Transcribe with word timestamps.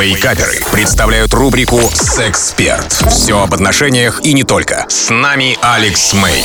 Вейкаперы 0.00 0.60
представляют 0.70 1.34
рубрику 1.34 1.80
«Сексперт». 1.92 2.92
Все 3.10 3.42
об 3.42 3.52
отношениях 3.52 4.20
и 4.22 4.32
не 4.32 4.44
только. 4.44 4.86
С 4.88 5.10
нами 5.10 5.58
Алекс 5.60 6.12
Мэй. 6.12 6.44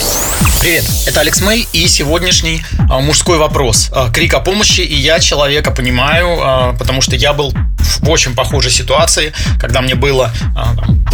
Привет, 0.59 0.83
это 1.05 1.19
Алекс 1.19 1.39
Мэй 1.39 1.67
и 1.71 1.87
сегодняшний 1.87 2.63
а, 2.89 2.99
мужской 2.99 3.37
вопрос. 3.37 3.91
А, 3.93 4.11
крик 4.11 4.33
о 4.33 4.39
помощи, 4.39 4.81
и 4.81 4.95
я 4.95 5.19
человека 5.19 5.69
понимаю, 5.69 6.39
а, 6.41 6.73
потому 6.73 7.01
что 7.01 7.15
я 7.15 7.33
был 7.33 7.53
в 7.77 8.09
очень 8.09 8.33
похожей 8.33 8.71
ситуации, 8.71 9.33
когда 9.59 9.81
мне 9.81 9.93
было 9.93 10.31
а, 10.55 10.75
там, 10.75 11.05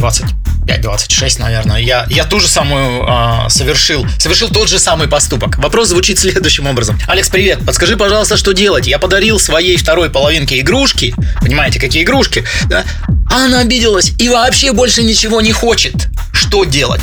25-26, 0.78 1.40
наверное. 1.40 1.80
Я, 1.82 2.06
я 2.10 2.26
ту 2.26 2.40
же 2.40 2.48
самую 2.48 3.04
а, 3.08 3.50
совершил, 3.50 4.06
совершил 4.18 4.50
тот 4.50 4.70
же 4.70 4.80
самый 4.80 5.08
поступок. 5.08 5.58
Вопрос 5.58 5.90
звучит 5.90 6.20
следующим 6.20 6.68
образом. 6.68 7.00
Алекс, 7.08 7.30
привет, 7.30 7.66
подскажи, 7.66 7.98
пожалуйста, 7.98 8.38
что 8.38 8.54
делать? 8.54 8.88
Я 8.88 9.00
подарил 9.00 9.40
своей 9.40 9.78
второй 9.78 10.10
половинке 10.10 10.60
игрушки, 10.60 11.16
понимаете, 11.42 11.80
какие 11.80 12.04
игрушки, 12.04 12.46
да? 12.68 12.84
А 13.32 13.46
она 13.46 13.60
обиделась 13.60 14.12
и 14.18 14.29
вообще 14.29 14.71
больше 14.71 15.04
ничего 15.04 15.42
не 15.42 15.52
хочет. 15.52 15.93
Что 16.39 16.64
делать? 16.64 17.02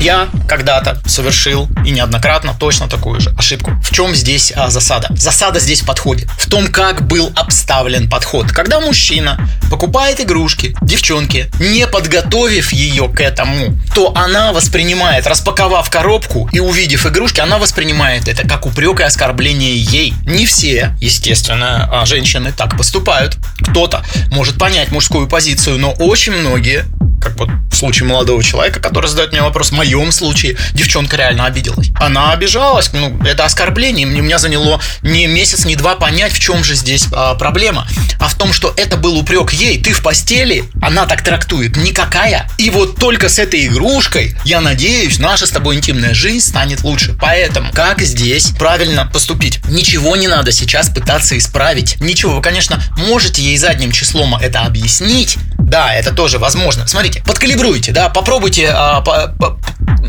Я 0.00 0.28
когда-то 0.48 1.02
совершил 1.06 1.68
и 1.84 1.90
неоднократно 1.90 2.56
точно 2.58 2.88
такую 2.88 3.20
же 3.20 3.34
ошибку. 3.36 3.72
В 3.84 3.92
чем 3.92 4.14
здесь 4.14 4.50
а, 4.56 4.70
засада? 4.70 5.08
Засада 5.10 5.60
здесь 5.60 5.82
в 5.82 5.86
подходе. 5.86 6.26
В 6.38 6.48
том, 6.48 6.68
как 6.68 7.06
был 7.06 7.30
обставлен 7.36 8.08
подход. 8.08 8.50
Когда 8.50 8.80
мужчина 8.80 9.38
покупает 9.70 10.20
игрушки 10.20 10.74
девчонке, 10.80 11.50
не 11.60 11.86
подготовив 11.86 12.72
ее 12.72 13.08
к 13.10 13.20
этому, 13.20 13.76
то 13.94 14.14
она 14.16 14.52
воспринимает, 14.52 15.26
распаковав 15.26 15.90
коробку 15.90 16.48
и 16.50 16.58
увидев 16.58 17.04
игрушки, 17.06 17.40
она 17.40 17.58
воспринимает 17.58 18.26
это 18.26 18.48
как 18.48 18.64
упрек 18.64 19.00
и 19.00 19.02
оскорбление 19.02 19.76
ей. 19.76 20.14
Не 20.24 20.46
все, 20.46 20.96
естественно, 20.98 21.88
а, 21.92 22.06
женщины 22.06 22.52
так 22.56 22.78
поступают. 22.78 23.36
Кто-то 23.60 24.02
может 24.30 24.58
понять 24.58 24.90
мужскую 24.92 25.28
позицию, 25.28 25.78
но 25.78 25.92
очень 25.92 26.32
многие 26.32 26.86
как 27.20 27.36
вот 27.38 27.50
случае 27.78 28.08
молодого 28.08 28.42
человека, 28.42 28.80
который 28.80 29.06
задает 29.06 29.32
мне 29.32 29.42
вопрос, 29.42 29.68
в 29.68 29.72
моем 29.72 30.12
случае 30.12 30.56
девчонка 30.72 31.16
реально 31.16 31.46
обиделась. 31.46 31.88
Она 31.96 32.32
обижалась, 32.32 32.92
ну, 32.92 33.20
это 33.24 33.44
оскорбление, 33.44 34.06
мне 34.06 34.20
меня 34.20 34.38
заняло 34.38 34.80
не 35.02 35.26
месяц, 35.26 35.64
не 35.64 35.76
два 35.76 35.94
понять, 35.94 36.32
в 36.32 36.38
чем 36.38 36.64
же 36.64 36.74
здесь 36.74 37.06
а, 37.12 37.34
проблема, 37.34 37.86
а 38.18 38.28
в 38.28 38.34
том, 38.34 38.52
что 38.52 38.74
это 38.76 38.96
был 38.96 39.16
упрек 39.16 39.52
ей, 39.52 39.80
ты 39.80 39.92
в 39.92 40.02
постели, 40.02 40.64
она 40.82 41.06
так 41.06 41.22
трактует, 41.22 41.76
никакая. 41.76 42.48
И 42.58 42.70
вот 42.70 42.96
только 42.96 43.28
с 43.28 43.38
этой 43.38 43.66
игрушкой, 43.66 44.36
я 44.44 44.60
надеюсь, 44.60 45.18
наша 45.18 45.46
с 45.46 45.50
тобой 45.50 45.76
интимная 45.76 46.14
жизнь 46.14 46.46
станет 46.46 46.82
лучше. 46.82 47.16
Поэтому, 47.20 47.72
как 47.72 48.00
здесь 48.02 48.50
правильно 48.58 49.06
поступить? 49.06 49.64
Ничего 49.66 50.16
не 50.16 50.28
надо 50.28 50.52
сейчас 50.52 50.88
пытаться 50.88 51.38
исправить. 51.38 52.00
Ничего, 52.00 52.36
вы, 52.36 52.42
конечно, 52.42 52.82
можете 52.96 53.42
ей 53.42 53.56
задним 53.56 53.92
числом 53.92 54.36
это 54.36 54.62
объяснить, 54.62 55.38
да, 55.58 55.94
это 55.94 56.12
тоже 56.12 56.38
возможно. 56.38 56.86
Смотрите, 56.86 57.22
подкалибруйте, 57.26 57.67
да, 57.92 58.08
попробуйте. 58.08 58.70
А, 58.72 59.00
по, 59.00 59.28
по, 59.38 59.58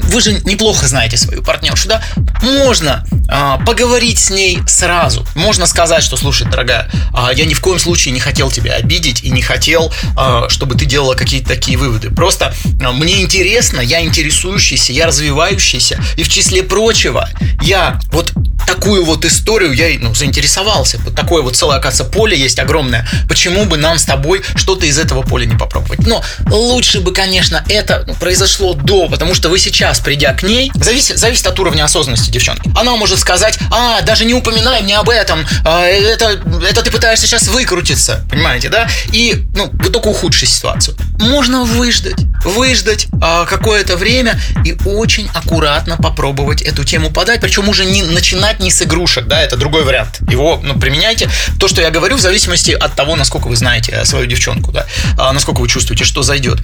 вы 0.09 0.21
же 0.21 0.33
неплохо 0.45 0.87
знаете 0.87 1.17
свою 1.17 1.43
партнершу, 1.43 1.89
да? 1.89 2.01
Можно 2.41 3.05
а, 3.27 3.57
поговорить 3.57 4.17
с 4.19 4.29
ней 4.29 4.59
сразу. 4.65 5.25
Можно 5.35 5.65
сказать, 5.65 6.03
что, 6.03 6.17
слушай, 6.17 6.47
дорогая, 6.49 6.89
а, 7.13 7.31
я 7.33 7.45
ни 7.45 7.53
в 7.53 7.59
коем 7.59 7.79
случае 7.79 8.13
не 8.13 8.19
хотел 8.19 8.49
тебя 8.49 8.75
обидеть 8.75 9.23
и 9.23 9.29
не 9.29 9.41
хотел, 9.41 9.93
а, 10.15 10.47
чтобы 10.49 10.75
ты 10.75 10.85
делала 10.85 11.15
какие-то 11.15 11.49
такие 11.49 11.77
выводы. 11.77 12.09
Просто 12.09 12.53
а, 12.81 12.91
мне 12.91 13.21
интересно, 13.21 13.81
я 13.81 14.01
интересующийся, 14.01 14.93
я 14.93 15.05
развивающийся, 15.05 16.01
и 16.15 16.23
в 16.23 16.29
числе 16.29 16.63
прочего, 16.63 17.27
я 17.61 17.99
вот 18.11 18.33
такую 18.69 19.03
вот 19.03 19.25
историю 19.25 19.73
я 19.73 19.97
ну, 19.99 20.13
заинтересовался. 20.13 20.99
Вот 20.99 21.15
такое 21.15 21.41
вот 21.41 21.55
целое, 21.55 21.77
оказывается, 21.77 22.15
поле 22.15 22.37
есть 22.37 22.59
огромное. 22.59 23.07
Почему 23.27 23.65
бы 23.65 23.77
нам 23.77 23.97
с 23.97 24.03
тобой 24.03 24.43
что-то 24.55 24.85
из 24.85 24.99
этого 24.99 25.23
поля 25.23 25.45
не 25.45 25.55
попробовать? 25.55 26.05
Но 26.05 26.23
лучше 26.45 26.99
бы, 26.99 27.11
конечно, 27.11 27.63
это 27.67 28.03
ну, 28.05 28.13
произошло 28.13 28.73
до, 28.75 29.09
потому 29.09 29.33
что 29.33 29.49
вы 29.49 29.57
сейчас, 29.57 29.99
придя 29.99 30.33
к 30.33 30.43
ней, 30.43 30.71
зависит, 30.75 31.17
зависит 31.17 31.47
от 31.47 31.59
уровня 31.59 31.83
осознанности 31.83 32.29
девчонки. 32.29 32.69
Она 32.75 32.95
может 32.95 33.17
сказать, 33.17 33.57
а, 33.71 34.01
даже 34.01 34.25
не 34.25 34.35
упоминай 34.35 34.83
мне 34.83 34.97
об 34.97 35.09
этом, 35.09 35.45
а, 35.65 35.85
это, 35.85 36.39
это 36.69 36.83
ты 36.83 36.91
пытаешься 36.91 37.25
сейчас 37.25 37.47
выкрутиться, 37.47 38.23
понимаете, 38.29 38.69
да? 38.69 38.87
И, 39.11 39.45
ну, 39.55 39.71
вы 39.73 39.89
только 39.89 40.09
ухудшите 40.09 40.45
ситуацию. 40.45 40.95
Можно 41.19 41.63
выждать, 41.63 42.15
выждать 42.45 43.07
а, 43.19 43.45
какое-то 43.45 43.97
время 43.97 44.39
и 44.63 44.77
очень 44.85 45.27
аккуратно 45.33 45.97
попробовать 45.97 46.61
эту 46.61 46.83
тему 46.83 47.09
подать, 47.09 47.41
причем 47.41 47.67
уже 47.67 47.85
не 47.85 48.03
начинать 48.03 48.58
не 48.59 48.71
с 48.71 48.81
игрушек, 48.81 49.27
да, 49.27 49.41
это 49.41 49.57
другой 49.57 49.83
вариант. 49.83 50.19
Его, 50.29 50.59
ну, 50.61 50.77
применяйте. 50.79 51.29
То, 51.59 51.67
что 51.67 51.81
я 51.81 51.89
говорю, 51.91 52.17
в 52.17 52.21
зависимости 52.21 52.71
от 52.71 52.93
того, 52.95 53.15
насколько 53.15 53.47
вы 53.47 53.55
знаете 53.55 53.91
э, 53.91 54.05
свою 54.05 54.25
девчонку, 54.25 54.71
да, 54.71 54.85
а, 55.17 55.31
насколько 55.33 55.59
вы 55.59 55.67
чувствуете, 55.67 56.03
что 56.03 56.23
зайдет. 56.23 56.59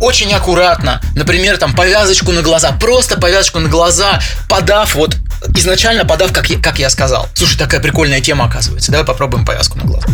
Очень 0.00 0.32
аккуратно, 0.32 1.00
например, 1.14 1.58
там, 1.58 1.74
повязочку 1.74 2.32
на 2.32 2.42
глаза, 2.42 2.72
просто 2.72 3.18
повязочку 3.18 3.58
на 3.60 3.68
глаза, 3.68 4.20
подав 4.48 4.94
вот 4.94 5.16
изначально 5.56 6.04
подав, 6.04 6.32
как 6.32 6.50
я, 6.50 6.58
как 6.58 6.78
я 6.78 6.90
сказал. 6.90 7.28
Слушай, 7.34 7.58
такая 7.58 7.80
прикольная 7.80 8.20
тема 8.20 8.46
оказывается. 8.46 8.90
Давай 8.90 9.06
попробуем 9.06 9.44
повязку 9.44 9.78
на 9.78 9.84
глаза. 9.84 10.06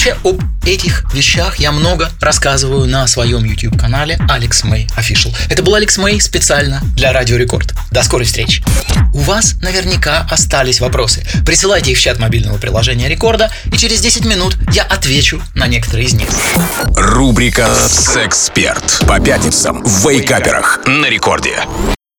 Вообще 0.00 0.16
об 0.24 0.40
этих 0.64 1.04
вещах 1.12 1.56
я 1.56 1.72
много 1.72 2.10
рассказываю 2.22 2.86
на 2.86 3.06
своем 3.06 3.44
YouTube 3.44 3.78
канале 3.78 4.18
Алекс 4.30 4.64
Мэй 4.64 4.88
Official. 4.96 5.36
Это 5.50 5.62
был 5.62 5.74
Алекс 5.74 5.98
Мэй 5.98 6.18
специально 6.22 6.80
для 6.96 7.12
Радио 7.12 7.36
Рекорд. 7.36 7.74
До 7.90 8.02
скорой 8.02 8.24
встречи. 8.24 8.64
У 9.12 9.18
вас 9.18 9.56
наверняка 9.60 10.26
остались 10.30 10.80
вопросы. 10.80 11.22
Присылайте 11.44 11.92
их 11.92 11.98
в 11.98 12.00
чат 12.00 12.18
мобильного 12.18 12.56
приложения 12.56 13.10
Рекорда, 13.10 13.50
и 13.70 13.76
через 13.76 14.00
10 14.00 14.24
минут 14.24 14.56
я 14.72 14.84
отвечу 14.84 15.42
на 15.54 15.66
некоторые 15.66 16.06
из 16.06 16.14
них. 16.14 16.30
Рубрика 16.96 17.68
«Сексперт» 17.86 19.02
по 19.06 19.20
пятницам 19.20 19.84
в 19.84 20.08
Вейкаперах 20.08 20.80
на 20.86 21.10
Рекорде. 21.10 21.58